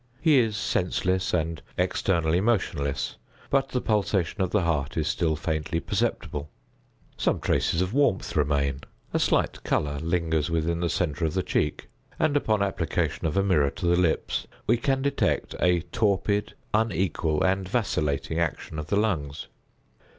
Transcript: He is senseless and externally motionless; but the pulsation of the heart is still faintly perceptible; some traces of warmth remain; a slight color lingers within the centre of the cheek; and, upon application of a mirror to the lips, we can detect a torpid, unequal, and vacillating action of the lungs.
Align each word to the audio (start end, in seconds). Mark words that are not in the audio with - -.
He 0.19 0.39
is 0.39 0.57
senseless 0.57 1.31
and 1.31 1.61
externally 1.77 2.41
motionless; 2.41 3.17
but 3.51 3.69
the 3.69 3.79
pulsation 3.81 4.41
of 4.41 4.49
the 4.49 4.63
heart 4.63 4.97
is 4.97 5.07
still 5.07 5.35
faintly 5.35 5.79
perceptible; 5.79 6.49
some 7.17 7.39
traces 7.39 7.81
of 7.83 7.93
warmth 7.93 8.35
remain; 8.35 8.79
a 9.13 9.19
slight 9.19 9.63
color 9.63 9.99
lingers 9.99 10.49
within 10.49 10.79
the 10.79 10.89
centre 10.89 11.23
of 11.23 11.35
the 11.35 11.43
cheek; 11.43 11.87
and, 12.17 12.35
upon 12.35 12.63
application 12.63 13.27
of 13.27 13.37
a 13.37 13.43
mirror 13.43 13.69
to 13.69 13.85
the 13.85 13.95
lips, 13.95 14.47
we 14.65 14.75
can 14.75 15.03
detect 15.03 15.53
a 15.59 15.81
torpid, 15.81 16.55
unequal, 16.73 17.43
and 17.43 17.69
vacillating 17.69 18.39
action 18.39 18.79
of 18.79 18.87
the 18.87 18.97
lungs. 18.97 19.49